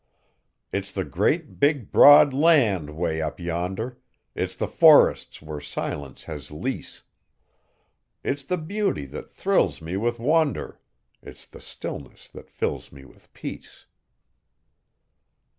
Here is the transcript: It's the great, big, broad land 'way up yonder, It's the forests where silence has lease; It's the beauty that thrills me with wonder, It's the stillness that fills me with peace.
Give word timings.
It's 0.73 0.91
the 0.91 1.03
great, 1.05 1.59
big, 1.59 1.91
broad 1.91 2.33
land 2.33 2.97
'way 2.97 3.21
up 3.21 3.39
yonder, 3.39 3.99
It's 4.33 4.55
the 4.55 4.67
forests 4.67 5.43
where 5.43 5.61
silence 5.61 6.23
has 6.23 6.49
lease; 6.49 7.03
It's 8.23 8.43
the 8.43 8.57
beauty 8.57 9.05
that 9.05 9.29
thrills 9.29 9.79
me 9.79 9.97
with 9.97 10.17
wonder, 10.17 10.79
It's 11.21 11.45
the 11.45 11.61
stillness 11.61 12.29
that 12.29 12.49
fills 12.49 12.91
me 12.91 13.05
with 13.05 13.31
peace. 13.33 13.85